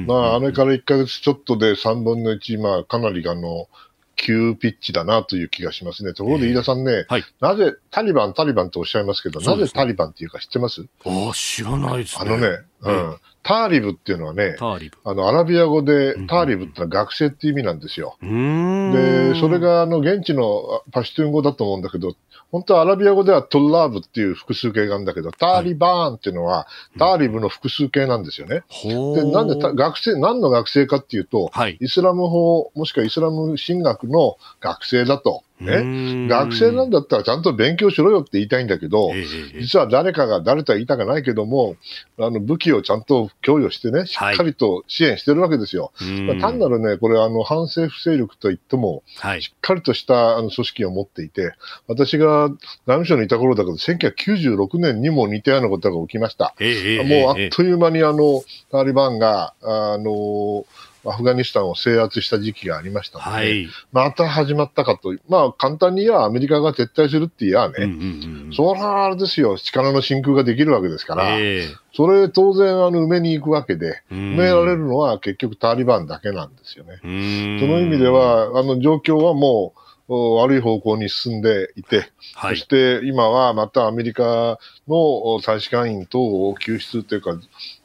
[0.07, 3.69] まあ、あれから1か月ちょっとで3分の1、まあ、かなりあの、
[4.17, 6.15] 急ピッチだなという気がしますね。
[6.15, 10.87] ところで飯田さんね、えーはい、なぜタリバン、タリバンとおっしゃいますけど、なぜタリバンっていうか知ってます？
[11.05, 12.21] ああ、知らないですね。
[12.23, 12.49] あのね、
[12.81, 13.17] うん。
[13.47, 14.57] ターリブっていうのはね、
[15.05, 18.17] あの、アラビア語で、ターリブってのは学生っていう意味なんですよ。
[18.21, 22.17] で、それが、あの、現地のパシュトゥン語だと思うんだけど、
[22.51, 26.67] 本当はアラビア語ではトルラーブっていう複数形があるんだけど、ターリバーンっていうのは、
[26.99, 28.65] ターリブの複数形なんですよね。
[28.83, 35.45] で、なんで学生、何の学生かっていうと、はい、イスラム法、もしくはイスラム神学の学生だと。
[35.59, 39.11] ね、学生なんだったらちゃんと勉強しろよって言いたいんだけど、
[39.59, 41.77] 実は誰かが誰とは言いたくないけども、
[42.19, 45.93] あの武器をちゃんと供与してね、しっかりと支援してるわけですよ。
[45.99, 51.55] はい、単なるね、これあの反政府勢力といっても、はい、しっかりとしたあの組織を持っていて、
[51.89, 56.55] 私が外務省にいた頃だけど、1996年にも似たようなことが起きました。
[57.05, 60.67] もうあっという間にあの、タリバンが、あの、
[61.07, 76.99] アフガニスタンを制圧した時期がありましたので、はい、また始まったかと、まあ簡単に言えばアメリカが撤退するって言えばね、うんうんうん、それはあれですよ、力の真空ができるわけですから、えー、それ当然あの埋めに行くわけで、埋められるのは結局タリバンだけなんですよね。
[77.03, 77.07] そ
[77.67, 87.37] の意味では、あの状況はもう、悪い方向に進んでいて、はい、そして今はまたアメリカの大使館員等を救出というか、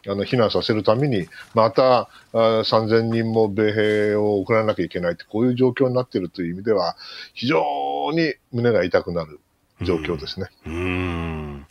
[0.08, 6.96] あの避難させるために、また3000人も米兵を送らなきゃいけないってこういう状況になっているという意味では、
[7.34, 9.40] 非常に胸が痛くなる
[9.82, 10.48] 状況ですね。
[10.66, 11.68] うん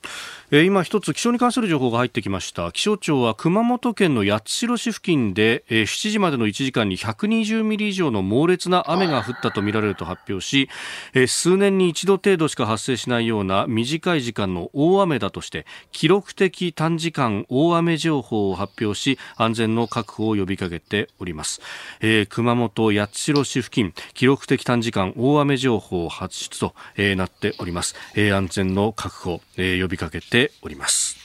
[0.52, 2.72] えー、今一つ気象に関する情報が入ってきました。
[2.72, 10.68] 気象庁は熊本県の八代市付近で、えー、7時までの1時間に120ミリ以上の猛烈な雨が降ったとみられると発表し、
[11.14, 21.60] えー、数年に一度程度しか発生しないような短い時間の大雨だとして記録的短時間大雨情報を発表し安全の確保を呼びかけております、
[22.00, 31.20] えー、熊本八代市付近記録的短時間大雨情報発出と、えー、なっております、えー、安全の確保、えー、呼びかけてております。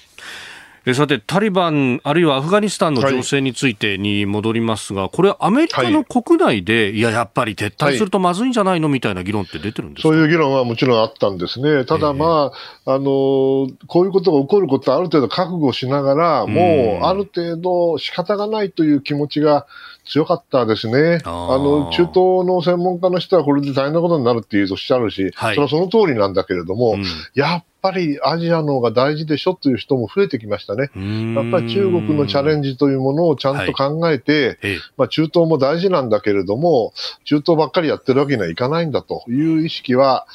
[0.93, 11.86] さて、タリバン、あるいはアフガニスタンの情勢についてに戻りますが、はい、これ、アメリカの国内で、はい、いや、やっぱり撤退するとまずいんじゃないのみたいな議論って出てるんですそういう議論はもちろんあったんですね。
[11.86, 12.51] ただ、ま
[12.86, 19.65] あ、あの、こういうことが起こることはある程度覚悟しながら、もう、ある程度仕方がないという気持ちが
[20.06, 21.19] 強かったですね。
[21.25, 22.13] あの、中東
[22.45, 30.89] の専門家の人はこれで大変なことになるっていうおっしゃるし、はい、それはその通りなんだけれども、うん、やっぱりアジアの方が大事でしょという人も増えてきましたね。
[31.36, 36.93] やっぱり中国のチャレンジというものをちゃんと考えて、はい、まあ、中東も大事なんだけれども、
[37.26, 40.26] 中東ばっかりやってるわけにはいかないんだという意識は、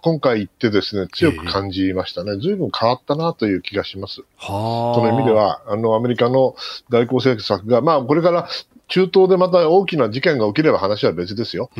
[0.00, 2.36] 今回行ってですね、強く感じましたね。
[2.36, 4.22] 随分変わったなという気がします。
[4.38, 6.54] その意味では、あの、アメリカの
[6.88, 8.48] 外交政策が、まあ、これから
[8.92, 11.70] 中東でまた大きな事件が起きれば話は別ですよ。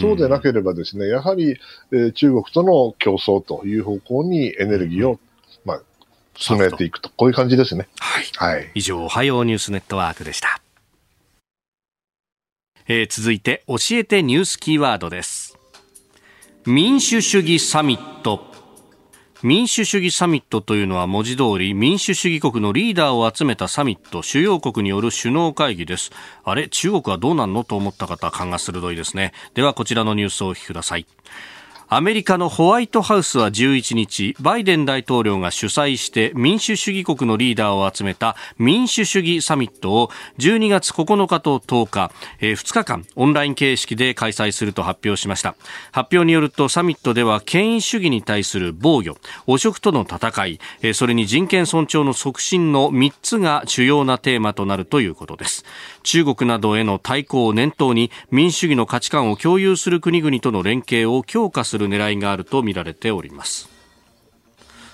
[0.00, 1.60] そうでなければですね、やはり、
[1.92, 5.20] えー、中国との競争という方向にエネルギーを、
[5.64, 5.82] まあ、
[6.34, 7.86] 進めていくと、こういう感じですね。
[8.00, 8.24] はい。
[8.34, 10.60] はい、以上、おはようニュースネットワークでした。
[12.88, 15.56] えー、続いて、教えてニュースキーワードです。
[16.66, 18.55] 民主主義サミット。
[19.42, 26.10] 民主主義サミットというのは文字通り民主主義国のリーダーを集めたサミット主要国による首脳会議です。
[26.44, 29.32] あれ中国はどうなんのと思った方勘が鋭いですね。
[29.54, 31.06] ではこちらのニュースをお聞きください。
[31.88, 45.54] アメリカのホワイトハウスは11日、バイデン大統領が主催して民主主義国のリーダーを集めた民主主義サミットを12月9日と10日、えー、2日間オンライン形式で開催すると発表しました。
[45.92, 55.64] 発表によるとサミットでは権威主義に対する防御、汚職との戦い、えー、それに人権尊重の促進の3つが主要なテーマとなるということです。
[56.02, 63.68] 中国などへの対抗を念頭に民主主義の価値観を共有する国々との連携を強化する狙いがあるとみられております。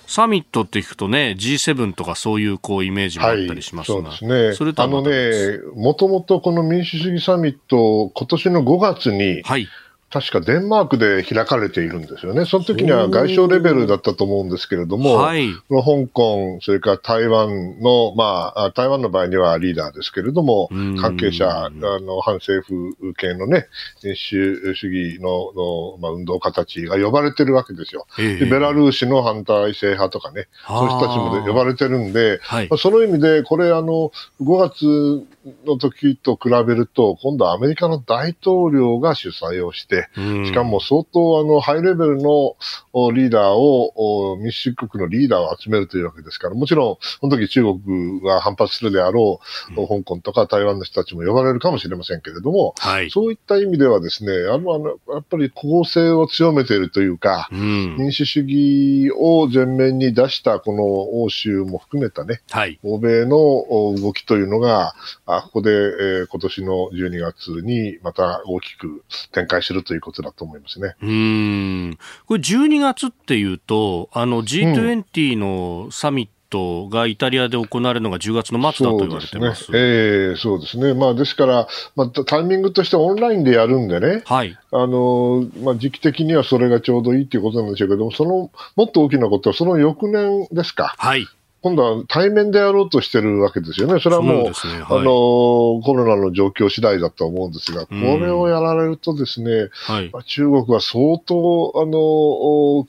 [0.05, 4.53] サミットって聞くとね G7 とかそういうこうイメージもあったりしますが、はい、そうですね。
[4.53, 9.67] それとあのねもともとこの民主主義サミット今年の5月に、はい
[10.13, 12.45] 確かデンマークで開かれているんですよね。
[12.45, 20.69] その時には外相レベルだったと思うんですけれども、はい、香港、それから台湾の、まあ、台湾の場合にはリーダーですけれども、
[21.01, 23.65] 関係者、あの、反政府系のね、
[24.03, 28.05] 民主主義のの、まあ、運動家たちが呼ばれてるわけですよ。
[28.17, 35.25] でベラルーシの反体制派とかね、そういう人たちも呼ばれてるんで、はい、その意味で、これあの、5月
[35.65, 42.55] の時と比べると、今度はアメリカの大統領が主催をして、しかも相当あのハイレベルの
[43.13, 49.39] リーダーを、民主国のリーダーを集めるというわけですから、もちろん、その時中国が反発するであろ
[49.75, 63.35] う、うん、香港とか台湾の人たちも呼ばれるかもしれませんけれども、はい、そういった意味ではですね、あの、あのやっぱり公正を強めているというか、うん、民主主義を前面に出したこの欧州も含めたね、はい、欧米の
[64.01, 64.93] 動きというのが、
[65.25, 70.95] あここで、えー、今年の12月にまた大きく展開するということだと思いますね。
[71.01, 71.97] うん。
[72.25, 79.65] これ12月っていうと、あの G20 のサミットトがイタリアで行われるのが10月の末だと言われてます。
[79.65, 79.79] そうですね。
[79.79, 80.93] ええそうですね。
[80.93, 84.55] まあ、ですから、まあ、タイミングとしてオンラインでやるんでね、はい。
[84.71, 90.93] あの、まあ、時期的にはそれがちょうどいいっていうことなんでしょうけども、その、もっと大きなことは、その翌年ですか。
[90.97, 91.27] はい。
[91.63, 94.01] 今度は対面でやろうとしてるわけですよね。
[94.01, 99.69] それはもう、そうねはいあの、コロナの状況次第だと思うんですが、これをやられるとですね、
[100.25, 102.85] 中国は相当、あの、お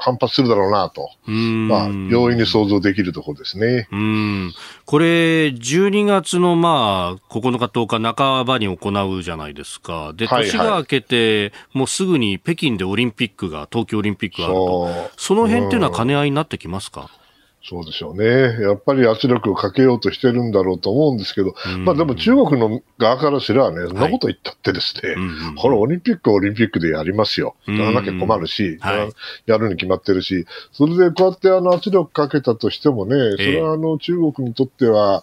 [0.00, 3.88] 反発するだろうなと、まあ、容易に想像できるところですね。
[3.92, 4.52] うん。
[4.84, 10.12] これ、12月のまあ、9日、10日、半ばに行うじゃないですか。
[10.14, 15.10] で、はいはい年が明けて、もうすぐに北京でオリンピックが、東京オリンピックがあると。
[15.16, 17.10] その辺っていうのは兼ね合いになってきますか、
[17.62, 18.24] そうでしょうね。
[18.62, 21.84] やっぱり圧力をかけようとしてるんだろうと思うんですけど、うん。
[21.84, 25.54] まあでも中国の側からすればね、そんなこと言ったってですね、うんうん。
[25.56, 27.56] これオリンピックはオリンピックでやりますよ。
[27.66, 29.12] うんやらなきゃ困るし、はい。
[29.44, 35.22] やるに決まってるし、それでこうやってあの圧力かけたとしてもね、それはあの中国にとっては、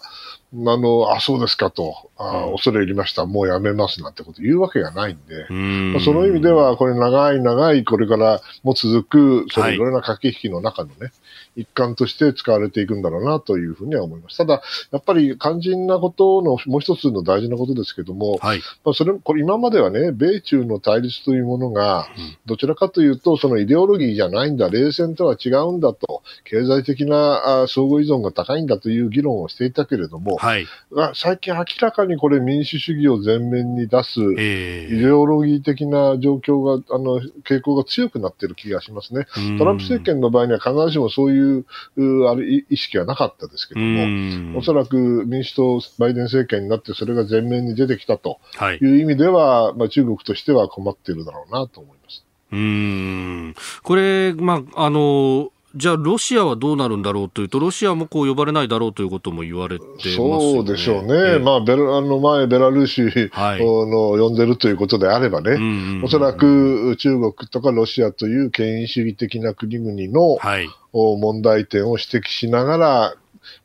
[0.50, 2.52] あの、あ、そうですかと、あうん。
[2.52, 5.92] 恐れ入りました、もうやめますなんてこと言うわけがないんで、うん。
[5.92, 11.12] まあその意味では、これ長い長い、これからも続く、そのいろいろな駆け引きの中のね、
[11.58, 14.38] 一環として使われていくんだろうなというふうには思います。
[14.38, 18.60] ただ、やっぱり肝心なことのもう一つの大事なことですけども、はい。
[18.84, 22.08] まあ、それ、これ今まではね、米中の対立というものが、
[22.46, 30.66] どちらかというと、そのイデオロギーじゃないんだ、冷戦とは違うんだと、経済的なあ相互依存が高いんだという議論をしていたけれども、はい。
[30.96, 39.26] あ最近明らかにこれ民主主義を前面に出す、えイデオロギー的な状況が、あの、傾向が強くなっている気がしますね。
[39.34, 41.66] ートランプ政権の場合には必ずしもそういう、
[41.96, 48.78] うあれ、い意識はなかったですけうども、んおそらく民主党、バイデン政権になってそれが前面に出てきたとはい。
[48.78, 52.24] いう意味では、まあ、中国としては困っているだろうなと思います。
[52.52, 53.54] うーん。
[53.82, 60.52] これ、まあ、あの、じゃあ、ロシアはどうなるんだろうというと、ロシアもこう呼ばれないだろうということも言われてますよね。
[60.54, 61.14] そうでしょうね。
[61.32, 70.68] ええまあ、ベル、あの、前、ベラルーシはいの呼んでるということであればね、うんうんうんおそらく中国とかロシアという権威主義的な国々のはい。
[70.92, 73.14] 問題点を指摘しながら、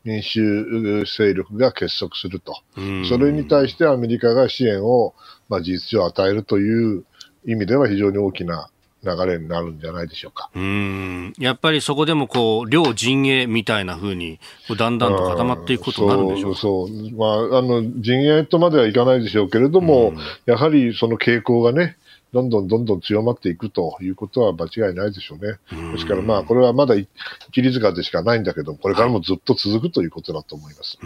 [0.04, 2.58] 民主勢力が結束すると。
[2.78, 5.14] うんそれに対してアメリカが支援を、
[5.48, 7.06] まあ、事実上与えるという
[7.46, 8.70] 意味では非常に大きな
[9.04, 10.50] 流れになるんじゃないでしょうか。
[10.56, 16.60] うーんやっぱりそこでもこう、両陣営みたいな風に、こうだんだんと固まっていくことになるんでしょうか。
[16.60, 17.12] そうそう。
[17.18, 21.98] まあ、あの、陣営とまではいかないでしょうけれども、うんやはりその傾向がね、
[22.34, 25.58] どんどんどんどん強まっていくということは間違いないでしょうね。
[25.72, 27.08] うんですからまあ、これはまだ一
[27.62, 30.98] 律塚でしかないんだけど、これからもずっと続くということだと思います。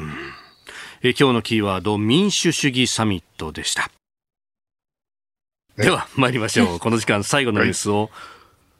[1.04, 3.92] え今日のキーワード、民主主義サミットでした。
[5.78, 6.80] ねでは、参りましょう。
[6.80, 8.10] この時間最後のニュースを、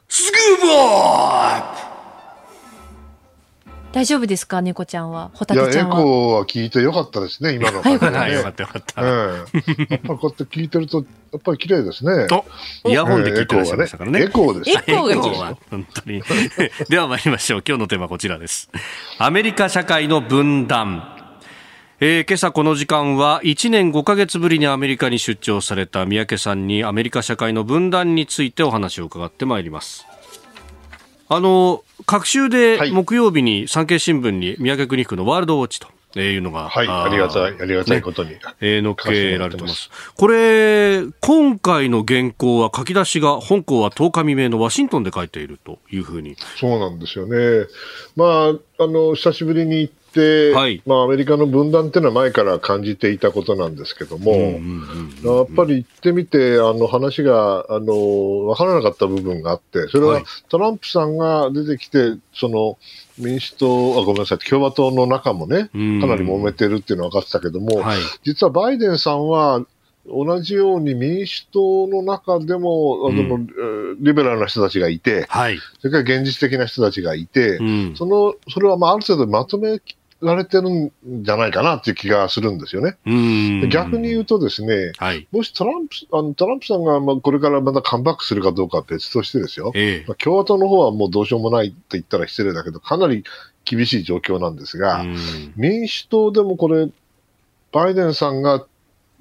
[0.10, 1.88] スクープアッ
[3.94, 5.32] 大丈夫ですか猫ちゃんは？
[5.34, 5.96] ホタテちゃんは？
[5.96, 7.98] コーは聞いてよかったですね、今のね。
[7.98, 9.02] はい、よかったよかった。
[9.02, 10.98] ええやっぱりこうやって聞いてると、
[11.32, 12.28] やっぱり綺麗ですね。
[12.28, 12.46] と、
[12.86, 14.24] イヤホンで聞いてらっしゃいましたからね。
[14.24, 14.78] エコーです。
[14.78, 16.22] エコーは本当に。
[16.90, 17.64] では参りましょう。
[17.68, 18.70] 今日のテーマはこちらです。
[19.18, 21.17] アメリカ社会の分断。
[22.00, 30.06] えー今朝この時間は1年5ヶ月ぶりにアメリカに出張された三宅さんにアメリカ社会の分断についてお話を伺ってまいります。
[31.28, 35.88] あの、各週ではい木曜日に産経新聞に三宅邦彦のワールドウォッチと
[36.20, 38.36] いうのが、はい、ありがたい、ありがたいことに。
[38.62, 39.90] えー、載っけられてます。
[40.16, 46.36] これ、今回の原稿は書き出しが、本校は10日未明のワシントンで書いているというふうに。
[46.60, 47.66] そうなんですよね。
[48.16, 49.92] まあ、あの、久しぶりに行
[50.54, 62.78] はいまあ、アメリカの分断っていうのは前から感じていたことなんですけども、やっぱり行ってみて、あの、話が、あの、わからなかった部分があって、それははいトランプさんが出てきて、その、
[63.18, 68.00] 民主党、あ、ごめんなさい、共和党の中もね、かうんなり揉めてるっていうのは分かってたけども、はい。
[68.24, 69.66] 実はバイデンさんは、
[70.10, 75.58] 同じように民主党の中でも、あのうんえーリベラルな人たちがいて、はい。
[75.80, 77.96] それから現実的な人たちがいて、うん。
[77.96, 79.80] その、それはまあある程度まとめ
[80.22, 80.92] られてるん
[81.24, 82.98] じゃないかなっていう気がするんですよね。
[83.70, 85.28] 逆に言うとですね、はい。
[85.32, 89.72] もしトランプ、あのトランプさんがまあこれからまたカムバックするかどうかは別としてですよ。
[89.76, 93.24] ええまあ、共和党の方はもうどうしようもないって言ったら失礼だけど、かなり
[93.66, 96.90] 厳しい状況なんですが、うん民主党でもこれ、
[97.72, 98.66] バイデンさんが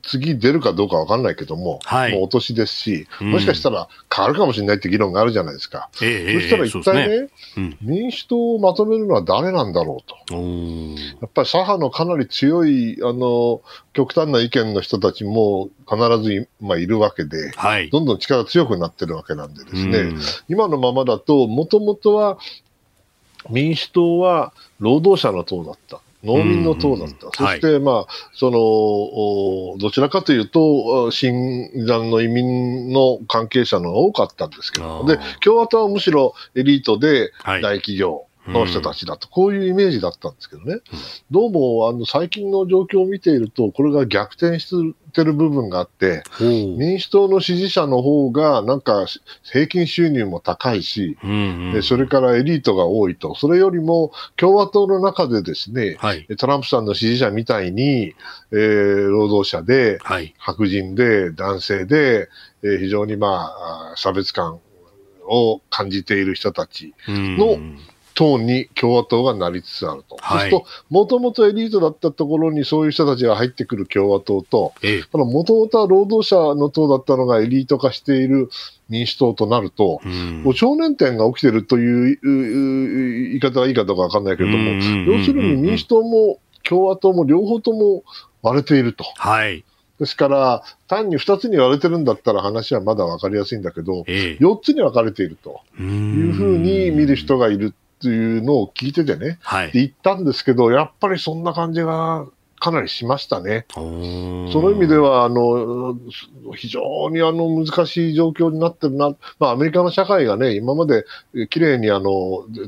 [0.07, 5.91] 次出るかどうかわかんないけども、はいもうお年ですし、うんもしかしたら変わるかもしれないって議論があるじゃないですか。
[6.03, 10.17] ええそしたら一体ね、ええそうですね民主党をまとめるのは誰なんだろうと。
[10.35, 17.91] やっぱり左派のかなり強い、あの、極端な意見の人たちも必ずい,、まあ、いるわけで、はい。
[17.91, 22.39] どんどん力強くなってるわけなんでですね、うん今のままだと、もともとは、
[23.51, 26.01] 民主党は労働者の党だった。
[26.27, 27.27] 農民の党だった。
[27.27, 40.81] そして、はい、まあ、その、どちらかというと、新参の移民の関係者の多かったんですけど、で、共和党はむしろエリートで大企業、はいの人たちだと、こういうイメージだったんですけどね、
[41.31, 44.69] どうもあの最近の状況を見ていると、これが逆転し
[45.13, 49.07] てる部分があって、民主党の支持者の方が、なんか
[49.43, 51.17] 平均収入も高いし、
[51.73, 58.15] で、それからエリートが多いと、それよりも共和党の中でですね、はい、トランプさんの支持者みたいに、
[58.53, 62.29] えー、労働者で、はい、白人で、男性で、
[62.63, 63.53] えー、非常にま
[63.93, 64.61] あ、差別感
[65.29, 67.59] を感じている人たちの、
[68.17, 70.17] 党に共和党がなりつつあると。
[70.21, 74.73] はい、そうすると、もともとエリートだったところにそういう人たちが入ってくる共和党と、
[75.13, 78.49] もともとは労働者の党だったのがエリート化している
[78.89, 80.09] 民主党となると、う
[80.51, 82.19] ん、少年点が起きてるという
[83.31, 84.71] 言い方がいいかどうかわかんないけれども、
[85.13, 88.03] 要するに民主党も共和党も両方とも
[88.43, 89.05] 割れていると。
[89.17, 89.63] はい。
[89.99, 102.27] ですから、単に2つに割れてるんだったら話はまだ分かりやすいんだけど、ええ、4つに分かれているというふうに見る人がいるっていうのを聞いててね、はい、言ったんですけど、やっぱりそんな感じが
[102.59, 103.67] かなりしましたね。
[103.73, 105.97] その意味では、あの、
[106.55, 109.15] 非常にあの難しい状況になってるな。
[109.39, 111.05] まあアメリカの社会がね、今まで
[111.51, 112.11] 綺麗にあの、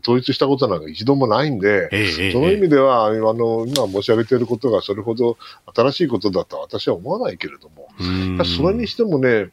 [0.03, 5.39] 統一したことなんか一度もないんで、ええ、その意味では、あの、今申し上げていることがそれほど
[5.75, 7.89] 新しいことだとは私は思わないけれども、
[8.45, 9.51] それにしてもね、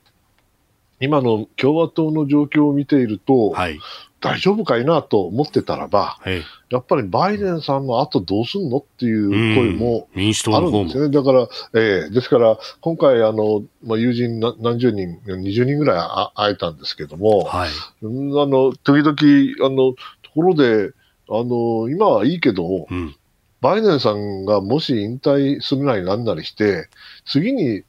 [0.99, 3.79] 今の共和党の状況を見ていると、はい、
[4.25, 11.09] 大丈夫かいなと思ってたらば、はい、やっぱりバイデンさんの後どうすんのっていう声もあるんですよね。
[11.09, 17.71] だから、えー、ですから、今回、あの、まあ、友人何十人、20人ぐらい会えたんですけども、はい、あ
[18.01, 20.91] の、時々、あの、ところで、
[21.29, 23.15] あの、今はいいけど、うん、
[23.61, 26.87] バイデンさんがもし引退するなりなんなりして、
[27.25, 27.83] 次に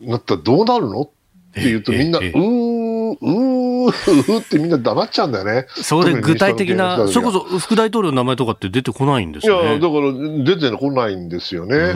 [0.00, 1.08] なったらどうなるのっ
[1.54, 5.66] て言うとみんな、うー、うー、うーってみんな黙っちゃうんだよね。
[5.68, 9.68] それ具体的な、それこそ副大統領の名前とかって出てこないんですよね。
[9.70, 10.12] いや、だから
[10.44, 11.94] 出てこないんですよね。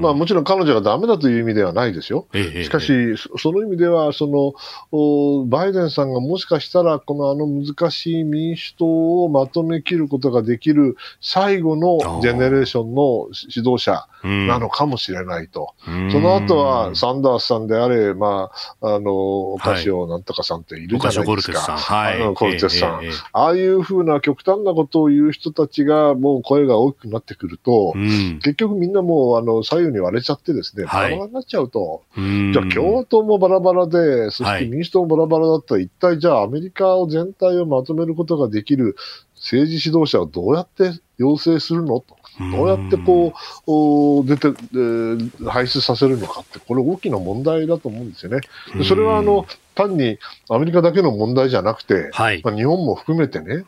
[0.00, 2.26] まあもちろん彼女がダメだという意味ではないですよ。
[2.32, 15.74] しかし、その意味では、その、バイデンさんがもしかしたら、このあの難しい民主党をまとめきることができる最後のジェネレーションの指導者なのかもしれないと。
[16.10, 18.50] その後はサンダースさんであれ、ま
[18.80, 21.52] あ、あの、オカシオなんとかさんっているじゃないですか。
[21.52, 21.76] コルテスさん。
[21.76, 22.34] はい。
[22.34, 23.00] コルテスさん。
[23.32, 27.94] ああいうふうな極端なことを言う人たちがもう声が大きくなってくると、
[28.42, 32.02] 結局みんなもうあの左右に割れちゃってですね、バラバラになっちゃうと。
[32.16, 38.96] じゃあ共和党もバラバラで、そして民主党もバラバラだったら、一体じゃあアメリカを全体をまとめることができる
[39.36, 42.17] 政治指導者をどうやって要請するのと。
[42.38, 43.34] どうやってこ
[43.66, 48.40] う、出て、えー、排出させるのかって、これ大きな問題だと思うんですよね。
[48.84, 50.18] それはあの、単に
[50.48, 53.64] アメリカだけの問題じゃなくて、はい、まあ、日本も含めてね、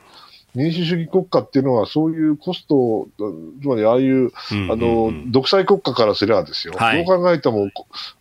[0.54, 3.08] 民主主義国家っていうのは、そういうコスト、
[3.62, 4.32] つまりああいう、
[4.70, 7.70] あの、独裁国家からすればですよ、はい、どう考えても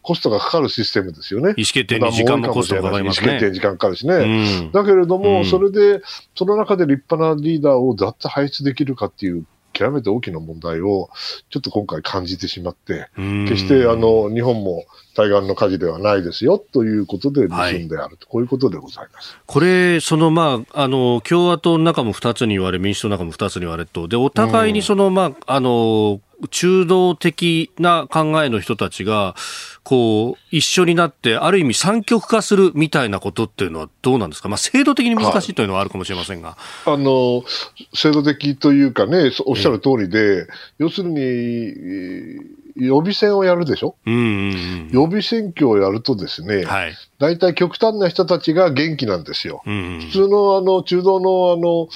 [0.03, 1.53] コストがかかるシステムですよね。
[1.57, 3.27] 意思決定に時間もコストがかかりますね。
[3.27, 4.13] 意思決定に時間かかるしね。
[4.13, 6.01] うん、だけれども、それで、
[6.35, 9.43] その中で立派なリーダーをざっと輩出できるかっていう
[9.79, 11.09] 極めて大きな問題を
[11.49, 14.83] ちょっと今回感じてしまって、決してあの日本も
[15.15, 19.37] 対岸の火事ではないですよということで結んであると、はい、こういうことでございます。
[19.45, 26.19] これ、そのまあ、あの共和党の中も2つに言われ、民主党の中も2つに言われと、でお互いにその、まあ、あの
[26.51, 29.35] 中道的な考えの人たちが、
[29.83, 34.49] こう、一緒になって、ある意味三極化するみたいなことっていうのはどうなんですか？
[34.49, 36.57] まあ、制度的に難しいというのはあるかもしれませんが。
[36.85, 37.43] はい、あの、
[37.93, 49.61] 制度的というかね、おっしゃる通りで、要するに、予備選をやるでしょ、うんうんうん、予備選挙をやるとですね、はい、大体極端な人たちが元気なんですよ。
[49.65, 51.89] うんうん、普通のあの中道のあの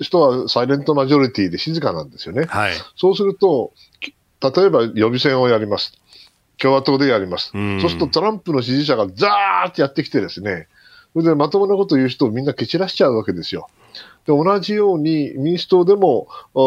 [0.00, 2.44] 人はサイレントマジョリティで静かなんですよね。
[2.44, 3.72] はい、そうすると、
[4.40, 5.92] 例えば予備選をやります。
[6.58, 7.52] 共和党でやります。
[7.54, 10.68] うん、そうするとトランプの支持者がザーってやってきてですね、
[11.12, 13.68] それでまともなこと言う人をみんな蹴散らしちゃうわけですよ。
[14.26, 16.58] で同じように民主党でもあ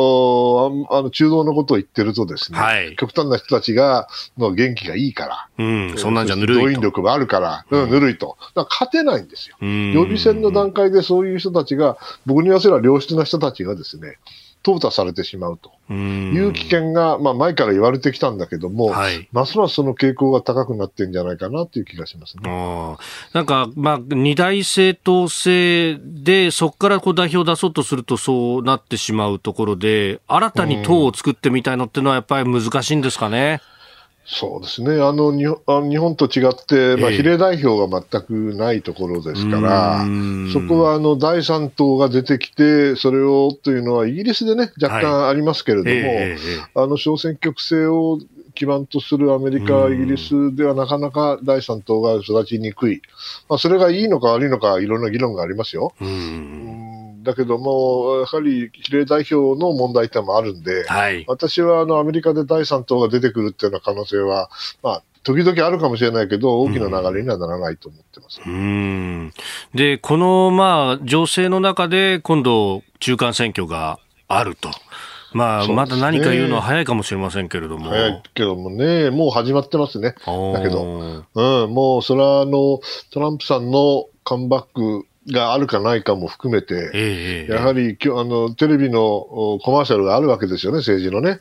[1.01, 4.07] の中道のことを言ってるとですね、はい、極端な人たちが
[4.38, 5.63] の元気がいいから、う
[5.93, 6.63] ん、そんなんじゃぬるいと。
[6.63, 8.38] 動員力があるから、うん、ぬるいと。
[8.55, 9.57] だから勝てないんですよ。
[9.61, 14.17] 予備選の段階でそういう人たちが、僕に言わせれば良質な人たちがですね、
[14.64, 15.72] 淘汰されてしまうと。
[15.93, 22.97] いう危険が、まあ、前から言われてきたんだけども、はい、ますますその傾向が高くなってんじゃないかなという気がしますね。
[23.34, 33.59] なんか、まあ、二大政党制で、そこからこう代表を出そうとするとそうなってしまうところで、新たに党を作ってみたいのっていうのはやっぱり難しいんですかね？
[34.26, 35.01] そうですね。
[35.01, 40.05] あの、日本日本と違って、まあ、比例代表が全くないところですから、
[40.53, 48.19] そこは、あの、第三党が出てきて、それをというのは、イギリスでね、若干ありますけれども、はいえー、あの、小選挙区制を
[48.53, 53.01] 基盤とするアメリカ、イギリスではなかなか第三党が育ちにくい。
[53.49, 55.93] まあ、それがいいのか悪いのか、いろんな議論がありますよ。
[57.24, 64.49] だけども、やはり比例代表の問題点もあるんで、はい、私はあのアメリカで第3党が出てくるっていうような可能性は、
[64.82, 68.41] まあ、時々あるかもしれないけど、大きな流れにはならないと思ってます。
[68.45, 69.34] うん、
[69.74, 74.69] で、この、まあ、情勢の中で、今度、中間選挙があると。
[75.34, 77.89] まあ、まだ何か言うのは早いかもしれませんけれども。
[77.89, 80.13] 早いけどもね、もう始まってますね。
[80.26, 82.80] だけど、うん、もう、それはあの、
[83.11, 88.99] トランプさんのカムバックがあるかないかも含めて、えー、やはりあのテレビの
[89.63, 91.39] コマーシャルがあるわけですよね、政治のね。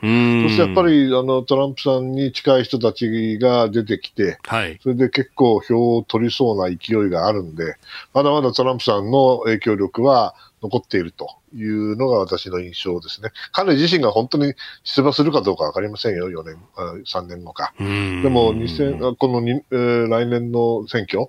[0.49, 7.77] そしてやっぱりあのトランプさんに近い人たちが出てきて、はい、それで結構票を取りそうな勢いがあるんで、
[8.13, 13.31] まだまだトランプさんの影響力は残っているというのが私の印象ですね。
[13.53, 14.55] 彼自身が本当に
[14.85, 16.59] 出馬するかどうかわかりませんよ、4年、
[17.05, 17.73] 3年後か。
[17.79, 17.85] で
[18.29, 21.29] も、2000このに、えー、来年の選挙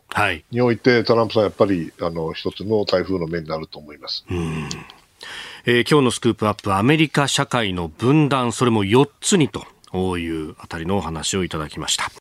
[0.52, 4.26] において、トランプさんやっぱり、あの、一つの台風の目になると思います。
[5.66, 9.66] えー、今日のスクープアップ、アメリカ社会の分断、それも4つにと
[10.18, 12.12] いうあたりのお話をいただきました。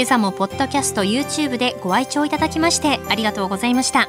[0.00, 4.08] 今朝もポッドキャスト YouTube でご愛聴いただきましてありがとうございました。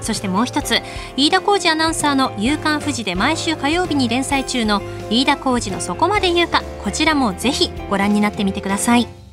[0.00, 0.80] そしてもう一つ
[1.16, 9.27] 飯田浩二アナウンサーの「夕刊富士」で毎週火曜日に連載中の飯田浩二の「そこまで言うか」こちらもぜひご覧になってみてください。